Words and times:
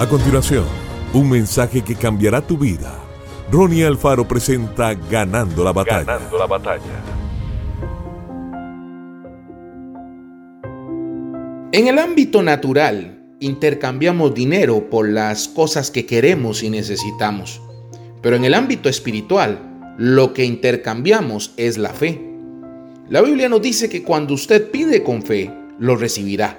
A 0.00 0.08
continuación, 0.08 0.64
un 1.12 1.28
mensaje 1.28 1.82
que 1.82 1.94
cambiará 1.94 2.40
tu 2.40 2.56
vida. 2.56 2.98
Ronnie 3.52 3.84
Alfaro 3.84 4.26
presenta 4.26 4.94
Ganando 4.94 5.62
la 5.62 5.74
batalla. 5.74 6.04
Ganando 6.04 6.38
la 6.38 6.46
batalla. 6.46 7.04
En 11.72 11.86
el 11.86 11.98
ámbito 11.98 12.42
natural, 12.42 13.18
intercambiamos 13.40 14.32
dinero 14.32 14.88
por 14.88 15.06
las 15.06 15.48
cosas 15.48 15.90
que 15.90 16.06
queremos 16.06 16.62
y 16.62 16.70
necesitamos. 16.70 17.60
Pero 18.22 18.36
en 18.36 18.46
el 18.46 18.54
ámbito 18.54 18.88
espiritual, 18.88 19.58
lo 19.98 20.32
que 20.32 20.46
intercambiamos 20.46 21.52
es 21.58 21.76
la 21.76 21.90
fe. 21.90 22.18
La 23.10 23.20
Biblia 23.20 23.50
nos 23.50 23.60
dice 23.60 23.90
que 23.90 24.02
cuando 24.02 24.32
usted 24.32 24.70
pide 24.70 25.02
con 25.02 25.22
fe, 25.22 25.52
lo 25.78 25.94
recibirá. 25.96 26.58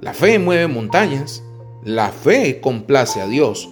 La 0.00 0.14
fe 0.14 0.38
mueve 0.38 0.68
montañas, 0.68 1.42
la 1.84 2.10
fe 2.10 2.60
complace 2.60 3.20
a 3.20 3.26
Dios. 3.26 3.68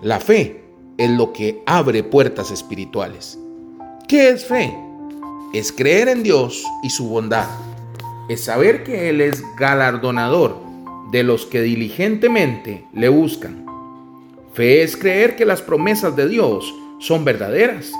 La 0.00 0.18
fe 0.18 0.64
es 0.96 1.10
lo 1.10 1.32
que 1.32 1.62
abre 1.66 2.02
puertas 2.02 2.50
espirituales. 2.50 3.38
¿Qué 4.08 4.30
es 4.30 4.46
fe? 4.46 4.74
Es 5.52 5.70
creer 5.70 6.08
en 6.08 6.22
Dios 6.22 6.64
y 6.82 6.90
su 6.90 7.08
bondad. 7.08 7.46
Es 8.30 8.44
saber 8.44 8.82
que 8.82 9.10
Él 9.10 9.20
es 9.20 9.44
galardonador 9.58 10.56
de 11.12 11.22
los 11.22 11.44
que 11.44 11.60
diligentemente 11.60 12.86
le 12.94 13.08
buscan. 13.10 13.66
Fe 14.54 14.82
es 14.82 14.96
creer 14.96 15.36
que 15.36 15.44
las 15.44 15.60
promesas 15.60 16.16
de 16.16 16.28
Dios 16.28 16.72
son 16.98 17.24
verdaderas. 17.24 17.92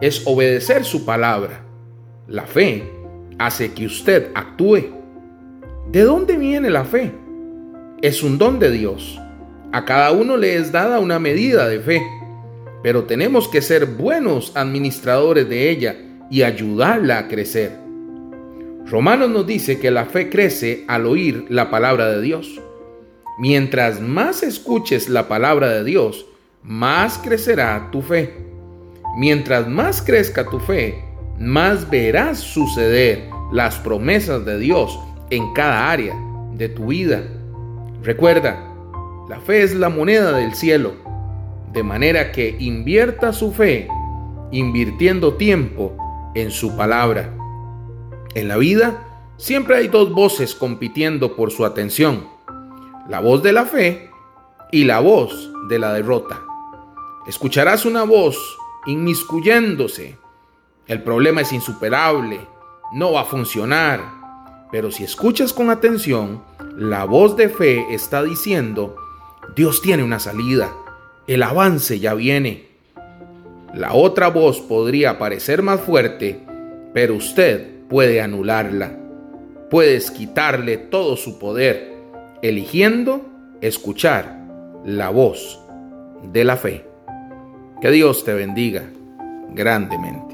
Es 0.00 0.22
obedecer 0.24 0.84
su 0.84 1.04
palabra. 1.04 1.64
La 2.28 2.46
fe 2.46 2.88
hace 3.38 3.72
que 3.72 3.86
usted 3.86 4.30
actúe. 4.34 4.84
¿De 5.90 6.02
dónde 6.02 6.36
viene 6.36 6.70
la 6.70 6.84
fe? 6.84 7.23
Es 8.04 8.22
un 8.22 8.36
don 8.36 8.58
de 8.58 8.70
Dios. 8.70 9.18
A 9.72 9.86
cada 9.86 10.12
uno 10.12 10.36
le 10.36 10.56
es 10.56 10.70
dada 10.70 10.98
una 10.98 11.18
medida 11.18 11.66
de 11.66 11.80
fe, 11.80 12.02
pero 12.82 13.04
tenemos 13.04 13.48
que 13.48 13.62
ser 13.62 13.86
buenos 13.86 14.54
administradores 14.54 15.48
de 15.48 15.70
ella 15.70 15.96
y 16.30 16.42
ayudarla 16.42 17.18
a 17.18 17.28
crecer. 17.28 17.72
Romanos 18.84 19.30
nos 19.30 19.46
dice 19.46 19.80
que 19.80 19.90
la 19.90 20.04
fe 20.04 20.28
crece 20.28 20.84
al 20.86 21.06
oír 21.06 21.46
la 21.48 21.70
palabra 21.70 22.10
de 22.10 22.20
Dios. 22.20 22.60
Mientras 23.38 24.02
más 24.02 24.42
escuches 24.42 25.08
la 25.08 25.26
palabra 25.26 25.70
de 25.70 25.82
Dios, 25.82 26.26
más 26.62 27.16
crecerá 27.16 27.88
tu 27.90 28.02
fe. 28.02 28.34
Mientras 29.16 29.66
más 29.66 30.02
crezca 30.02 30.44
tu 30.50 30.60
fe, 30.60 31.02
más 31.38 31.88
verás 31.88 32.38
suceder 32.38 33.30
las 33.50 33.76
promesas 33.76 34.44
de 34.44 34.58
Dios 34.58 34.98
en 35.30 35.54
cada 35.54 35.90
área 35.90 36.14
de 36.52 36.68
tu 36.68 36.88
vida 36.88 37.33
Recuerda, 38.04 38.62
la 39.30 39.40
fe 39.40 39.62
es 39.62 39.74
la 39.74 39.88
moneda 39.88 40.32
del 40.32 40.54
cielo, 40.54 40.92
de 41.72 41.82
manera 41.82 42.32
que 42.32 42.54
invierta 42.58 43.32
su 43.32 43.50
fe 43.50 43.88
invirtiendo 44.52 45.36
tiempo 45.36 45.96
en 46.34 46.50
su 46.50 46.76
palabra. 46.76 47.34
En 48.34 48.48
la 48.48 48.58
vida 48.58 49.02
siempre 49.38 49.78
hay 49.78 49.88
dos 49.88 50.12
voces 50.12 50.54
compitiendo 50.54 51.34
por 51.34 51.50
su 51.50 51.64
atención, 51.64 52.28
la 53.08 53.20
voz 53.20 53.42
de 53.42 53.54
la 53.54 53.64
fe 53.64 54.10
y 54.70 54.84
la 54.84 55.00
voz 55.00 55.50
de 55.70 55.78
la 55.78 55.94
derrota. 55.94 56.42
Escucharás 57.26 57.86
una 57.86 58.02
voz 58.02 58.36
inmiscuyéndose. 58.84 60.18
El 60.86 61.02
problema 61.02 61.40
es 61.40 61.54
insuperable, 61.54 62.46
no 62.92 63.12
va 63.12 63.22
a 63.22 63.24
funcionar. 63.24 64.02
Pero 64.70 64.90
si 64.90 65.04
escuchas 65.04 65.54
con 65.54 65.70
atención, 65.70 66.42
la 66.76 67.04
voz 67.04 67.36
de 67.36 67.48
fe 67.48 67.86
está 67.94 68.24
diciendo, 68.24 68.96
Dios 69.54 69.80
tiene 69.80 70.02
una 70.02 70.18
salida, 70.18 70.72
el 71.28 71.44
avance 71.44 72.00
ya 72.00 72.14
viene. 72.14 72.66
La 73.72 73.94
otra 73.94 74.28
voz 74.28 74.60
podría 74.60 75.16
parecer 75.16 75.62
más 75.62 75.80
fuerte, 75.80 76.40
pero 76.92 77.14
usted 77.14 77.86
puede 77.88 78.20
anularla. 78.20 78.98
Puedes 79.70 80.10
quitarle 80.10 80.76
todo 80.76 81.16
su 81.16 81.38
poder, 81.38 81.94
eligiendo 82.42 83.24
escuchar 83.60 84.36
la 84.84 85.10
voz 85.10 85.60
de 86.32 86.44
la 86.44 86.56
fe. 86.56 86.84
Que 87.80 87.92
Dios 87.92 88.24
te 88.24 88.34
bendiga 88.34 88.82
grandemente. 89.50 90.33